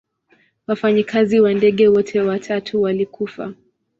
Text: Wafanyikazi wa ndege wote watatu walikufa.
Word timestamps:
Wafanyikazi 0.67 1.39
wa 1.39 1.53
ndege 1.53 1.87
wote 1.87 2.21
watatu 2.21 2.81
walikufa. 2.81 3.53